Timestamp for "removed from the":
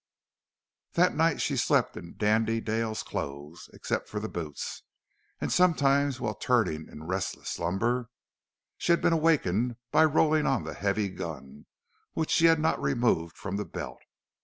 12.81-13.65